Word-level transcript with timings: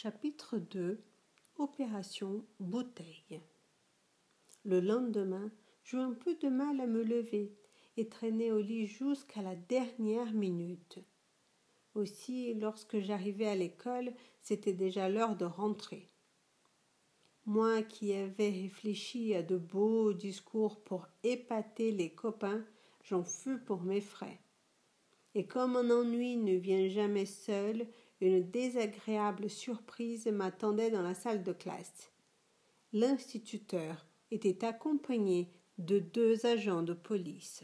Chapitre 0.00 0.58
2 0.58 1.02
Opération 1.56 2.44
Bouteille 2.60 3.42
Le 4.64 4.78
lendemain, 4.78 5.50
j'eus 5.82 5.98
un 5.98 6.12
peu 6.12 6.36
de 6.36 6.48
mal 6.48 6.80
à 6.80 6.86
me 6.86 7.02
lever 7.02 7.52
et 7.96 8.08
traînai 8.08 8.52
au 8.52 8.60
lit 8.60 8.86
jusqu'à 8.86 9.42
la 9.42 9.56
dernière 9.56 10.32
minute. 10.32 11.00
Aussi, 11.96 12.54
lorsque 12.54 13.00
j'arrivai 13.00 13.48
à 13.48 13.56
l'école, 13.56 14.12
c'était 14.40 14.72
déjà 14.72 15.08
l'heure 15.08 15.34
de 15.34 15.46
rentrer. 15.46 16.06
Moi 17.44 17.82
qui 17.82 18.14
avais 18.14 18.50
réfléchi 18.50 19.34
à 19.34 19.42
de 19.42 19.56
beaux 19.56 20.12
discours 20.12 20.80
pour 20.84 21.08
épater 21.24 21.90
les 21.90 22.10
copains, 22.10 22.64
j'en 23.02 23.24
fus 23.24 23.58
pour 23.58 23.82
mes 23.82 24.00
frais. 24.00 24.38
Et 25.34 25.48
comme 25.48 25.74
un 25.74 25.90
ennui 25.90 26.36
ne 26.36 26.54
vient 26.54 26.88
jamais 26.88 27.26
seul, 27.26 27.88
une 28.20 28.50
désagréable 28.50 29.48
surprise 29.48 30.26
m'attendait 30.26 30.90
dans 30.90 31.02
la 31.02 31.14
salle 31.14 31.42
de 31.42 31.52
classe. 31.52 32.10
L'instituteur 32.92 34.06
était 34.30 34.64
accompagné 34.64 35.50
de 35.78 35.98
deux 35.98 36.46
agents 36.46 36.82
de 36.82 36.94
police. 36.94 37.62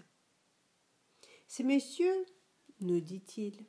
Ces 1.46 1.64
messieurs, 1.64 2.26
nous 2.80 3.00
dit-il, 3.00 3.64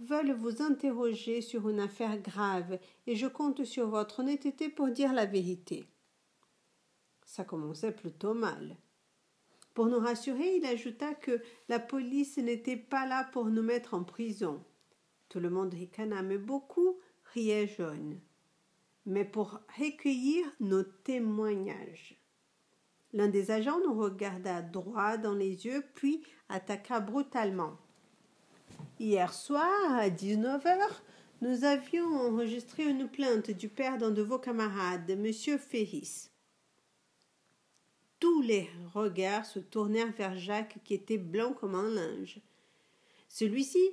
veulent 0.00 0.32
vous 0.32 0.62
interroger 0.62 1.40
sur 1.40 1.68
une 1.68 1.80
affaire 1.80 2.18
grave 2.18 2.78
et 3.06 3.16
je 3.16 3.26
compte 3.26 3.64
sur 3.64 3.88
votre 3.88 4.20
honnêteté 4.20 4.68
pour 4.68 4.88
dire 4.88 5.12
la 5.12 5.26
vérité. 5.26 5.84
Ça 7.24 7.44
commençait 7.44 7.92
plutôt 7.92 8.34
mal. 8.34 8.76
Pour 9.74 9.86
nous 9.86 9.98
rassurer, 9.98 10.56
il 10.56 10.64
ajouta 10.64 11.14
que 11.14 11.40
la 11.68 11.78
police 11.78 12.38
n'était 12.38 12.76
pas 12.76 13.06
là 13.06 13.28
pour 13.32 13.46
nous 13.46 13.62
mettre 13.62 13.94
en 13.94 14.02
prison. 14.02 14.64
Tout 15.28 15.40
le 15.40 15.50
monde 15.50 15.74
ricana, 15.74 16.22
mais 16.22 16.38
beaucoup 16.38 16.98
riait 17.34 17.66
jaune. 17.66 18.18
Mais 19.06 19.24
pour 19.24 19.60
recueillir 19.78 20.46
nos 20.60 20.82
témoignages. 20.82 22.18
L'un 23.12 23.28
des 23.28 23.50
agents 23.50 23.80
nous 23.80 23.94
regarda 23.94 24.62
droit 24.62 25.16
dans 25.16 25.34
les 25.34 25.66
yeux, 25.66 25.84
puis 25.94 26.22
attaqua 26.48 27.00
brutalement. 27.00 27.78
Hier 29.00 29.32
soir, 29.32 29.94
à 29.94 30.10
19 30.10 30.66
heures, 30.66 31.02
nous 31.40 31.64
avions 31.64 32.08
enregistré 32.16 32.84
une 32.84 33.08
plainte 33.08 33.50
du 33.50 33.68
père 33.68 33.96
d'un 33.96 34.10
de 34.10 34.22
vos 34.22 34.38
camarades, 34.38 35.08
M. 35.08 35.32
Ferris. 35.32 36.30
Tous 38.18 38.42
les 38.42 38.68
regards 38.92 39.46
se 39.46 39.60
tournèrent 39.60 40.12
vers 40.12 40.36
Jacques 40.36 40.78
qui 40.84 40.94
était 40.94 41.18
blanc 41.18 41.52
comme 41.52 41.76
un 41.76 41.88
linge. 41.88 42.40
Celui-ci 43.28 43.92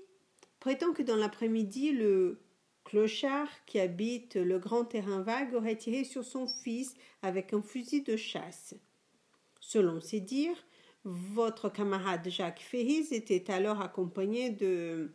prétend 0.66 0.94
que 0.94 1.04
dans 1.04 1.16
l'après-midi, 1.16 1.92
le 1.92 2.42
clochard 2.86 3.50
qui 3.68 3.80
habite 3.80 4.36
le 4.36 4.58
grand 4.58 4.84
terrain 4.84 5.22
vague 5.22 5.54
aurait 5.54 5.76
tiré 5.76 6.04
sur 6.04 6.26
son 6.26 6.48
fils 6.48 6.96
avec 7.22 7.54
un 7.54 7.62
fusil 7.62 8.02
de 8.02 8.16
chasse. 8.18 8.74
Selon 9.60 10.02
ses 10.02 10.22
dires, 10.22 10.58
votre 11.04 11.70
camarade 11.70 12.28
Jacques 12.30 12.66
Ferris 12.68 13.10
était 13.12 13.52
alors 13.52 13.80
accompagné 13.80 14.50
de. 14.50 15.14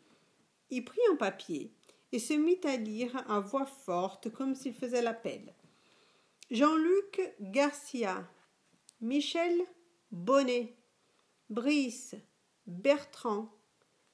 Il 0.71 0.85
prit 0.85 1.01
un 1.11 1.17
papier 1.17 1.75
et 2.13 2.21
se 2.21 2.35
mit 2.35 2.61
à 2.63 2.77
lire 2.77 3.25
à 3.29 3.41
voix 3.41 3.67
forte 3.67 4.31
comme 4.31 4.55
s'il 4.55 4.73
faisait 4.73 5.03
l'appel. 5.03 5.53
Jean-Luc 6.53 7.35
Garcia, 7.41 8.25
Michel 9.01 9.61
Bonnet, 10.13 10.77
Brice, 11.49 12.15
Bertrand, 12.69 13.53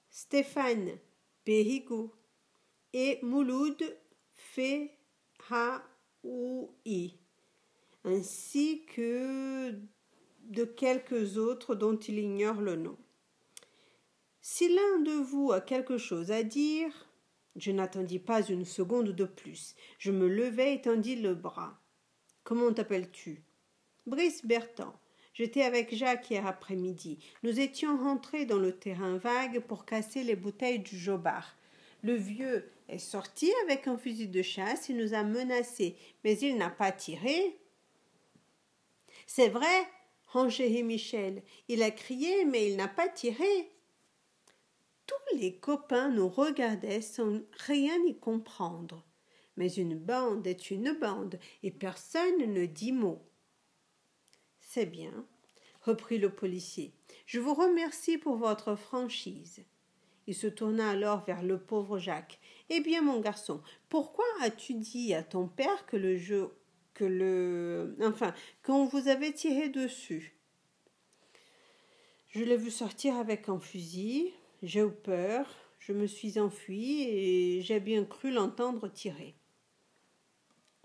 Stéphane 0.08 0.98
Périgou 1.46 2.12
et 2.92 3.20
Mouloud 3.22 3.80
Fehaoui, 4.34 4.80
ainsi 8.02 8.84
que 8.86 9.70
de 10.40 10.64
quelques 10.64 11.38
autres 11.38 11.76
dont 11.76 11.96
il 11.96 12.18
ignore 12.18 12.60
le 12.60 12.74
nom. 12.74 12.98
Si 14.40 14.68
l'un 14.68 14.98
de 14.98 15.12
vous 15.12 15.52
a 15.52 15.60
quelque 15.60 15.98
chose 15.98 16.32
à 16.32 16.42
dire, 16.42 16.90
je 17.54 17.70
n'attendis 17.70 18.18
pas 18.18 18.42
une 18.42 18.64
seconde 18.64 19.12
de 19.12 19.24
plus. 19.24 19.76
Je 19.98 20.10
me 20.10 20.26
levai 20.26 20.74
et 20.74 20.80
tendis 20.80 21.14
le 21.14 21.36
bras. 21.36 21.80
Comment 22.42 22.72
t'appelles-tu? 22.72 23.44
Brice 24.04 24.44
Bertrand. 24.44 24.98
J'étais 25.36 25.64
avec 25.64 25.94
Jacques 25.94 26.30
hier 26.30 26.46
après-midi. 26.46 27.18
Nous 27.42 27.60
étions 27.60 27.98
rentrés 27.98 28.46
dans 28.46 28.56
le 28.56 28.72
terrain 28.72 29.18
vague 29.18 29.60
pour 29.60 29.84
casser 29.84 30.24
les 30.24 30.34
bouteilles 30.34 30.78
du 30.78 30.98
jobard. 30.98 31.58
Le 32.02 32.14
vieux 32.14 32.70
est 32.88 32.96
sorti 32.96 33.52
avec 33.64 33.86
un 33.86 33.98
fusil 33.98 34.28
de 34.28 34.40
chasse, 34.40 34.88
il 34.88 34.96
nous 34.96 35.12
a 35.12 35.24
menacés, 35.24 35.98
mais 36.24 36.38
il 36.38 36.56
n'a 36.56 36.70
pas 36.70 36.90
tiré. 36.90 37.58
C'est 39.26 39.50
vrai, 39.50 39.86
renchérit 40.28 40.82
Michel. 40.82 41.42
Il 41.68 41.82
a 41.82 41.90
crié, 41.90 42.46
mais 42.46 42.70
il 42.70 42.78
n'a 42.78 42.88
pas 42.88 43.08
tiré. 43.08 43.70
Tous 45.06 45.36
les 45.36 45.56
copains 45.58 46.08
nous 46.08 46.30
regardaient 46.30 47.02
sans 47.02 47.40
rien 47.66 48.02
y 48.06 48.18
comprendre. 48.18 49.04
Mais 49.58 49.70
une 49.70 49.98
bande 49.98 50.46
est 50.46 50.70
une 50.70 50.94
bande, 50.94 51.38
et 51.62 51.70
personne 51.70 52.38
ne 52.38 52.64
dit 52.64 52.92
mot. 52.92 53.22
Bien, 54.84 55.24
reprit 55.80 56.18
le 56.18 56.28
policier. 56.28 56.92
Je 57.24 57.40
vous 57.40 57.54
remercie 57.54 58.18
pour 58.18 58.36
votre 58.36 58.76
franchise. 58.76 59.64
Il 60.26 60.34
se 60.34 60.46
tourna 60.46 60.90
alors 60.90 61.24
vers 61.24 61.42
le 61.42 61.58
pauvre 61.58 61.98
Jacques. 61.98 62.38
Eh 62.68 62.80
bien, 62.80 63.00
mon 63.00 63.20
garçon, 63.20 63.62
pourquoi 63.88 64.26
as-tu 64.42 64.74
dit 64.74 65.14
à 65.14 65.22
ton 65.22 65.48
père 65.48 65.86
que 65.86 65.96
le 65.96 66.16
jeu 66.18 66.50
que 66.92 67.04
le 67.04 67.96
enfin 68.02 68.34
qu'on 68.62 68.84
vous 68.84 69.08
avait 69.08 69.32
tiré 69.32 69.68
dessus? 69.68 70.36
Je 72.28 72.44
l'ai 72.44 72.56
vu 72.56 72.70
sortir 72.70 73.16
avec 73.16 73.48
un 73.48 73.58
fusil, 73.58 74.32
j'ai 74.62 74.80
eu 74.80 74.90
peur, 74.90 75.46
je 75.78 75.92
me 75.92 76.06
suis 76.06 76.38
enfui 76.38 77.02
et 77.02 77.62
j'ai 77.62 77.80
bien 77.80 78.04
cru 78.04 78.30
l'entendre 78.30 78.88
tirer. 78.88 79.34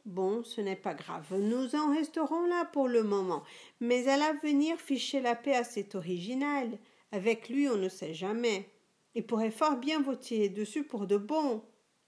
Bon, 0.05 0.43
ce 0.43 0.61
n'est 0.61 0.75
pas 0.75 0.93
grave. 0.93 1.37
Nous 1.39 1.75
en 1.75 1.93
resterons 1.93 2.45
là 2.47 2.65
pour 2.65 2.87
le 2.87 3.03
moment. 3.03 3.43
Mais 3.79 4.07
à 4.07 4.17
l'avenir, 4.17 4.79
fichez 4.79 5.21
la 5.21 5.35
paix 5.35 5.55
à 5.55 5.63
cet 5.63 5.95
original. 5.95 6.77
Avec 7.11 7.49
lui, 7.49 7.69
on 7.69 7.77
ne 7.77 7.89
sait 7.89 8.13
jamais. 8.13 8.69
Il 9.13 9.25
pourrait 9.25 9.51
fort 9.51 9.77
bien 9.77 10.01
vous 10.01 10.15
tirer 10.15 10.49
dessus 10.49 10.83
pour 10.83 11.05
de 11.05 11.17
bon. 11.17 11.63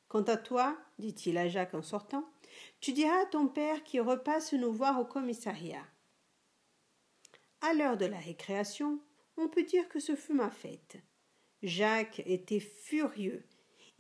Quant 0.08 0.24
à 0.24 0.38
toi, 0.38 0.78
dit-il 1.00 1.38
à 1.38 1.48
Jacques 1.48 1.74
en 1.74 1.81
sortant, 1.81 2.28
tu 2.80 2.94
diras 2.94 3.22
à 3.22 3.26
ton 3.26 3.48
père 3.48 3.84
qu'il 3.84 4.02
repasse 4.02 4.54
nous 4.54 4.72
voir 4.72 5.00
au 5.00 5.06
commissariat. 5.06 5.86
À 7.62 7.74
l'heure 7.74 7.98
de 7.98 8.06
la 8.06 8.20
récréation, 8.20 9.00
on 9.38 9.48
peut 9.48 9.64
dire 9.64 9.88
que 9.90 10.00
ce 10.00 10.16
fut 10.16 10.34
ma 10.34 10.50
fête. 10.50 10.98
Jacques 11.62 12.22
était 12.25 12.60
furieux 12.60 13.44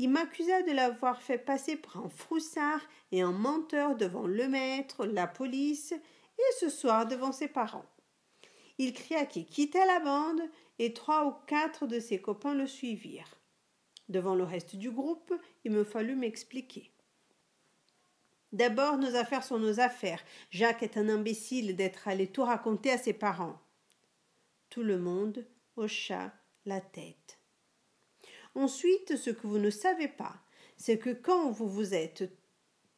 il 0.03 0.09
m'accusa 0.09 0.63
de 0.63 0.73
l'avoir 0.73 1.21
fait 1.21 1.37
passer 1.37 1.77
pour 1.77 1.95
un 1.95 2.09
froussard 2.09 2.81
et 3.13 3.21
un 3.21 3.31
menteur 3.31 3.95
devant 3.95 4.27
le 4.27 4.49
maître, 4.49 5.05
la 5.05 5.27
police, 5.27 5.93
et 5.93 6.53
ce 6.59 6.67
soir 6.67 7.07
devant 7.07 7.31
ses 7.31 7.47
parents. 7.47 7.85
Il 8.79 8.91
cria 8.91 9.25
qu'il 9.25 9.45
quittait 9.45 9.85
la 9.85 10.01
bande, 10.01 10.41
et 10.77 10.93
trois 10.93 11.25
ou 11.25 11.31
quatre 11.47 11.87
de 11.87 12.01
ses 12.01 12.19
copains 12.19 12.53
le 12.53 12.67
suivirent. 12.67 13.39
Devant 14.09 14.35
le 14.35 14.43
reste 14.43 14.75
du 14.75 14.91
groupe, 14.91 15.33
il 15.63 15.71
me 15.71 15.85
fallut 15.85 16.17
m'expliquer. 16.17 16.91
D'abord, 18.51 18.97
nos 18.97 19.15
affaires 19.15 19.45
sont 19.45 19.59
nos 19.59 19.79
affaires. 19.79 20.21
Jacques 20.51 20.83
est 20.83 20.97
un 20.97 21.07
imbécile 21.07 21.77
d'être 21.77 22.09
allé 22.09 22.27
tout 22.27 22.43
raconter 22.43 22.91
à 22.91 22.97
ses 22.97 23.13
parents. 23.13 23.57
Tout 24.69 24.83
le 24.83 24.99
monde 24.99 25.47
hocha 25.77 26.33
la 26.65 26.81
tête. 26.81 27.39
Ensuite, 28.55 29.17
ce 29.17 29.29
que 29.29 29.47
vous 29.47 29.57
ne 29.57 29.69
savez 29.69 30.07
pas, 30.07 30.35
c'est 30.77 30.99
que 30.99 31.09
quand 31.09 31.51
vous 31.51 31.67
vous 31.67 31.93
êtes 31.93 32.31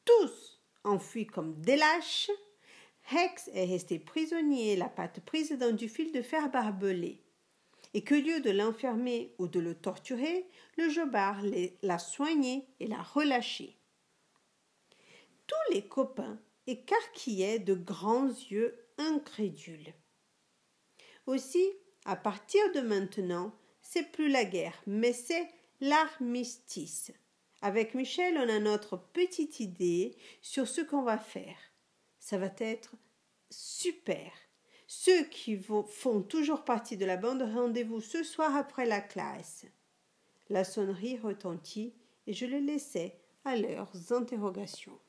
tous 0.03 0.61
enfuis 0.83 1.27
comme 1.27 1.61
des 1.61 1.77
lâches, 1.77 2.29
Hex 3.11 3.49
est 3.53 3.65
resté 3.65 3.99
prisonnier, 3.99 4.75
la 4.75 4.89
patte 4.89 5.19
prise 5.21 5.51
dans 5.51 5.75
du 5.75 5.87
fil 5.87 6.11
de 6.11 6.21
fer 6.21 6.49
barbelé, 6.49 7.21
et 7.93 8.03
que 8.03 8.15
lieu 8.15 8.41
de 8.41 8.49
l'enfermer 8.49 9.35
ou 9.37 9.47
de 9.47 9.59
le 9.59 9.75
torturer, 9.75 10.47
le 10.77 10.89
jobard 10.89 11.39
l'a 11.81 11.99
soigné 11.99 12.67
et 12.79 12.87
l'a 12.87 13.01
relâché. 13.01 13.77
Tous 15.47 15.73
les 15.73 15.87
copains 15.87 16.39
écarquillaient 16.67 17.59
de 17.59 17.75
grands 17.75 18.27
yeux 18.27 18.75
incrédules. 18.97 19.93
Aussi, 21.27 21.71
à 22.05 22.15
partir 22.15 22.71
de 22.73 22.81
maintenant, 22.81 23.53
c'est 23.85 24.11
plus 24.11 24.29
la 24.29 24.43
guerre, 24.43 24.81
mais 24.87 25.13
c'est 25.13 25.47
l'armistice. 25.79 27.11
Avec 27.61 27.93
Michel, 27.93 28.35
on 28.37 28.49
a 28.49 28.59
notre 28.59 28.97
petite 28.97 29.59
idée 29.59 30.17
sur 30.41 30.67
ce 30.67 30.81
qu'on 30.81 31.03
va 31.03 31.19
faire. 31.19 31.55
Ça 32.19 32.37
va 32.37 32.49
être 32.57 32.95
super. 33.51 34.31
Ceux 34.87 35.23
qui 35.25 35.57
font 35.57 36.21
toujours 36.23 36.65
partie 36.65 36.97
de 36.97 37.05
la 37.05 37.15
bande, 37.15 37.43
rendez-vous 37.43 38.01
ce 38.01 38.23
soir 38.23 38.55
après 38.55 38.85
la 38.85 39.01
classe. 39.01 39.65
La 40.49 40.63
sonnerie 40.63 41.19
retentit 41.19 41.93
et 42.27 42.33
je 42.33 42.47
le 42.47 42.57
laissai 42.57 43.15
à 43.45 43.55
leurs 43.55 44.11
interrogations. 44.11 44.99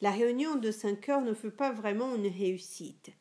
La 0.00 0.10
réunion 0.10 0.56
de 0.56 0.72
cinq 0.72 1.08
heures 1.08 1.22
ne 1.22 1.34
fut 1.34 1.52
pas 1.52 1.72
vraiment 1.72 2.16
une 2.16 2.26
réussite. 2.26 3.12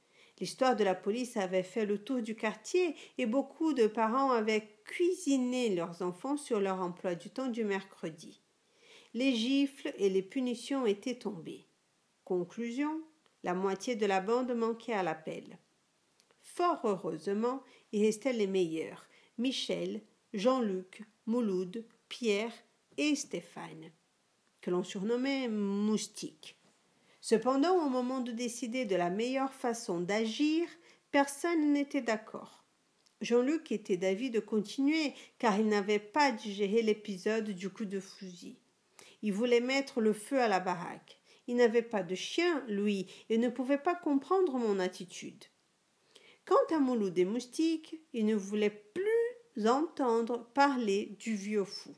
L'histoire 0.41 0.75
de 0.75 0.83
la 0.83 0.95
police 0.95 1.37
avait 1.37 1.61
fait 1.61 1.85
le 1.85 2.03
tour 2.03 2.23
du 2.23 2.35
quartier 2.35 2.95
et 3.19 3.27
beaucoup 3.27 3.73
de 3.73 3.85
parents 3.85 4.31
avaient 4.31 4.67
cuisiné 4.85 5.75
leurs 5.75 6.01
enfants 6.01 6.35
sur 6.35 6.59
leur 6.59 6.81
emploi 6.81 7.13
du 7.13 7.29
temps 7.29 7.47
du 7.47 7.63
mercredi. 7.63 8.41
Les 9.13 9.35
gifles 9.35 9.93
et 9.97 10.09
les 10.09 10.23
punitions 10.23 10.87
étaient 10.87 11.19
tombées. 11.19 11.67
Conclusion 12.25 13.01
la 13.43 13.53
moitié 13.53 13.95
de 13.95 14.05
la 14.05 14.19
bande 14.19 14.53
manquait 14.53 14.93
à 14.93 15.03
l'appel. 15.03 15.59
Fort 16.41 16.81
heureusement, 16.83 17.63
il 17.91 18.03
restait 18.05 18.33
les 18.33 18.47
meilleurs 18.47 19.07
Michel, 19.37 20.01
Jean-Luc, 20.33 21.03
Mouloud, 21.27 21.85
Pierre 22.09 22.53
et 22.97 23.15
Stéphane, 23.15 23.91
que 24.59 24.71
l'on 24.71 24.83
surnommait 24.83 25.47
Moustique. 25.49 26.60
Cependant, 27.21 27.85
au 27.85 27.89
moment 27.89 28.19
de 28.19 28.31
décider 28.31 28.85
de 28.85 28.95
la 28.95 29.11
meilleure 29.11 29.53
façon 29.53 30.01
d'agir, 30.01 30.67
personne 31.11 31.71
n'était 31.71 32.01
d'accord. 32.01 32.65
Jean-Luc 33.21 33.71
était 33.71 33.97
d'avis 33.97 34.31
de 34.31 34.39
continuer, 34.39 35.13
car 35.37 35.59
il 35.59 35.67
n'avait 35.67 35.99
pas 35.99 36.31
digéré 36.31 36.81
l'épisode 36.81 37.51
du 37.51 37.69
coup 37.69 37.85
de 37.85 37.99
fusil. 37.99 38.57
Il 39.21 39.33
voulait 39.33 39.61
mettre 39.61 40.01
le 40.01 40.13
feu 40.13 40.41
à 40.41 40.47
la 40.47 40.59
baraque. 40.59 41.19
Il 41.47 41.57
n'avait 41.57 41.83
pas 41.83 42.01
de 42.01 42.15
chien, 42.15 42.63
lui, 42.67 43.07
et 43.29 43.37
ne 43.37 43.49
pouvait 43.49 43.77
pas 43.77 43.93
comprendre 43.93 44.57
mon 44.57 44.79
attitude. 44.79 45.45
Quant 46.45 46.75
à 46.75 46.79
Mouloud 46.79 47.13
des 47.13 47.25
moustiques, 47.25 48.01
il 48.13 48.25
ne 48.25 48.35
voulait 48.35 48.83
plus 48.93 49.67
entendre 49.67 50.49
parler 50.55 51.15
du 51.19 51.35
vieux 51.35 51.65
fou. 51.65 51.93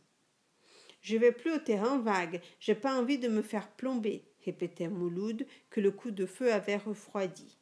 Je 1.01 1.17
vais 1.17 1.31
plus 1.31 1.53
au 1.53 1.59
terrain 1.59 1.97
vague, 1.99 2.41
j'ai 2.59 2.75
pas 2.75 2.99
envie 2.99 3.19
de 3.19 3.29
me 3.29 3.41
faire 3.41 3.69
plomber, 3.71 4.25
répétait 4.45 4.89
Mouloud, 4.89 5.45
que 5.69 5.81
le 5.81 5.91
coup 5.91 6.11
de 6.11 6.25
feu 6.25 6.51
avait 6.51 6.77
refroidi. 6.77 7.57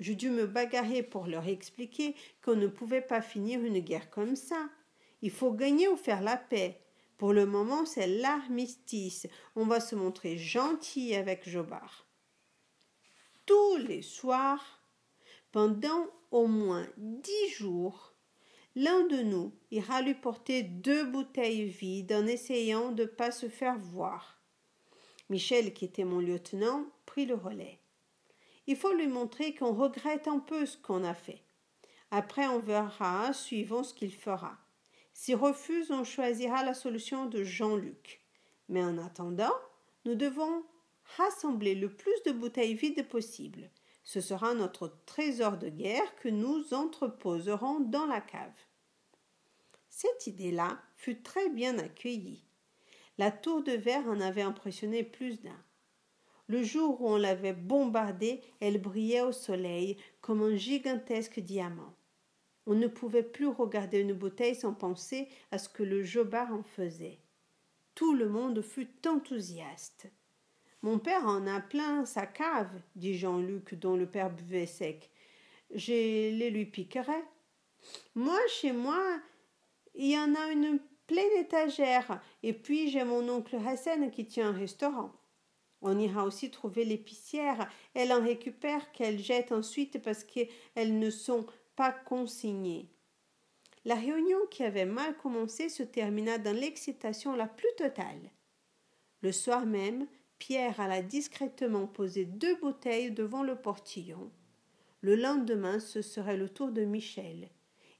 Je 0.00 0.14
dus 0.14 0.30
me 0.30 0.46
bagarrer 0.46 1.02
pour 1.02 1.26
leur 1.26 1.46
expliquer 1.46 2.14
qu'on 2.42 2.56
ne 2.56 2.66
pouvait 2.66 3.02
pas 3.02 3.20
finir 3.20 3.62
une 3.62 3.80
guerre 3.80 4.10
comme 4.10 4.34
ça. 4.34 4.68
Il 5.20 5.30
faut 5.30 5.52
gagner 5.52 5.88
ou 5.88 5.96
faire 5.96 6.22
la 6.22 6.38
paix. 6.38 6.80
Pour 7.18 7.34
le 7.34 7.44
moment, 7.44 7.84
c'est 7.84 8.06
l'armistice. 8.06 9.26
On 9.56 9.66
va 9.66 9.78
se 9.78 9.94
montrer 9.94 10.38
gentil 10.38 11.14
avec 11.14 11.46
Jobard. 11.46 12.06
Tous 13.44 13.76
les 13.76 14.00
soirs, 14.00 14.80
pendant 15.52 16.06
au 16.30 16.46
moins 16.46 16.86
dix 16.96 17.50
jours, 17.50 18.14
l'un 18.74 19.06
de 19.06 19.18
nous 19.18 19.52
ira 19.70 20.00
lui 20.00 20.14
porter 20.14 20.62
deux 20.62 21.04
bouteilles 21.04 21.66
vides 21.66 22.12
en 22.12 22.26
essayant 22.26 22.90
de 22.92 23.02
ne 23.02 23.08
pas 23.08 23.32
se 23.32 23.50
faire 23.50 23.78
voir. 23.78 24.39
Michel, 25.30 25.72
qui 25.72 25.84
était 25.84 26.04
mon 26.04 26.18
lieutenant, 26.18 26.84
prit 27.06 27.24
le 27.24 27.36
relais. 27.36 27.78
Il 28.66 28.76
faut 28.76 28.92
lui 28.92 29.06
montrer 29.06 29.54
qu'on 29.54 29.72
regrette 29.72 30.28
un 30.28 30.40
peu 30.40 30.66
ce 30.66 30.76
qu'on 30.76 31.04
a 31.04 31.14
fait. 31.14 31.42
Après, 32.10 32.46
on 32.48 32.58
verra, 32.58 33.32
suivant 33.32 33.84
ce 33.84 33.94
qu'il 33.94 34.12
fera. 34.12 34.58
S'il 35.12 35.36
refuse, 35.36 35.90
on 35.90 36.04
choisira 36.04 36.64
la 36.64 36.74
solution 36.74 37.26
de 37.26 37.44
Jean-Luc. 37.44 38.20
Mais 38.68 38.82
en 38.82 38.98
attendant, 38.98 39.54
nous 40.04 40.16
devons 40.16 40.64
rassembler 41.16 41.74
le 41.74 41.94
plus 41.94 42.22
de 42.26 42.32
bouteilles 42.32 42.74
vides 42.74 43.08
possible. 43.08 43.70
Ce 44.02 44.20
sera 44.20 44.54
notre 44.54 44.96
trésor 45.06 45.58
de 45.58 45.68
guerre 45.68 46.16
que 46.16 46.28
nous 46.28 46.74
entreposerons 46.74 47.80
dans 47.80 48.06
la 48.06 48.20
cave. 48.20 48.52
Cette 49.88 50.26
idée-là 50.26 50.80
fut 50.96 51.22
très 51.22 51.48
bien 51.50 51.78
accueillie. 51.78 52.49
La 53.18 53.30
tour 53.30 53.62
de 53.62 53.72
verre 53.72 54.06
en 54.08 54.20
avait 54.20 54.42
impressionné 54.42 55.02
plus 55.02 55.40
d'un. 55.40 55.62
Le 56.48 56.62
jour 56.62 57.00
où 57.00 57.08
on 57.08 57.16
l'avait 57.16 57.52
bombardée, 57.52 58.40
elle 58.60 58.80
brillait 58.80 59.20
au 59.20 59.32
soleil 59.32 59.96
comme 60.20 60.42
un 60.42 60.56
gigantesque 60.56 61.38
diamant. 61.38 61.94
On 62.66 62.74
ne 62.74 62.88
pouvait 62.88 63.22
plus 63.22 63.46
regarder 63.46 64.00
une 64.00 64.12
bouteille 64.12 64.54
sans 64.54 64.74
penser 64.74 65.28
à 65.50 65.58
ce 65.58 65.68
que 65.68 65.82
le 65.82 66.02
jobard 66.02 66.52
en 66.52 66.62
faisait. 66.62 67.18
Tout 67.94 68.14
le 68.14 68.28
monde 68.28 68.62
fut 68.62 68.88
enthousiaste. 69.06 70.08
Mon 70.82 70.98
père 70.98 71.26
en 71.26 71.46
a 71.46 71.60
plein 71.60 72.04
sa 72.04 72.26
cave, 72.26 72.80
dit 72.96 73.16
Jean-Luc, 73.16 73.74
dont 73.74 73.96
le 73.96 74.06
père 74.06 74.30
buvait 74.30 74.66
sec. 74.66 75.10
Je 75.74 75.92
les 75.92 76.50
lui 76.50 76.64
piquerai. 76.64 77.22
Moi, 78.14 78.38
chez 78.48 78.72
moi, 78.72 79.20
il 79.94 80.10
y 80.10 80.18
en 80.18 80.34
a 80.34 80.50
une 80.50 80.80
pleine 81.10 81.40
étagère, 81.40 82.22
et 82.44 82.52
puis 82.52 82.88
j'ai 82.88 83.02
mon 83.02 83.28
oncle 83.28 83.56
Hassan 83.66 84.12
qui 84.12 84.26
tient 84.26 84.50
un 84.50 84.52
restaurant. 84.52 85.10
On 85.82 85.98
ira 85.98 86.24
aussi 86.24 86.52
trouver 86.52 86.84
l'épicière. 86.84 87.68
Elle 87.94 88.12
en 88.12 88.22
récupère 88.22 88.92
qu'elle 88.92 89.18
jette 89.18 89.50
ensuite 89.50 90.00
parce 90.02 90.22
qu'elles 90.22 91.00
ne 91.00 91.10
sont 91.10 91.46
pas 91.74 91.92
La 93.84 93.96
réunion 93.96 94.38
qui 94.52 94.62
avait 94.62 94.84
mal 94.84 95.16
commencé 95.16 95.68
se 95.68 95.82
termina 95.82 96.38
dans 96.38 96.54
l'excitation 96.54 97.34
la 97.34 97.48
plus 97.48 97.74
totale. 97.76 98.30
Le 99.20 99.32
soir 99.32 99.66
même, 99.66 100.06
Pierre 100.38 100.78
alla 100.78 101.02
discrètement 101.02 101.88
poser 101.88 102.24
deux 102.24 102.54
bouteilles 102.60 103.10
devant 103.10 103.42
le 103.42 103.56
portillon. 103.56 104.30
Le 105.00 105.16
lendemain, 105.16 105.80
ce 105.80 106.02
serait 106.02 106.36
le 106.36 106.48
tour 106.48 106.70
de 106.70 106.84
Michel. 106.84 107.50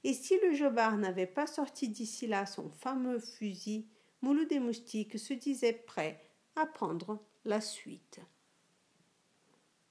Et 0.03 0.13
si 0.13 0.39
le 0.39 0.53
jobard 0.53 0.97
n'avait 0.97 1.27
pas 1.27 1.47
sorti 1.47 1.89
d'ici 1.89 2.27
là 2.27 2.45
son 2.45 2.69
fameux 2.69 3.19
fusil, 3.19 3.87
Moulou 4.21 4.45
des 4.45 4.59
Moustiques 4.59 5.19
se 5.19 5.33
disait 5.33 5.73
prêt 5.73 6.21
à 6.55 6.65
prendre 6.65 7.23
la 7.45 7.61
suite. 7.61 8.19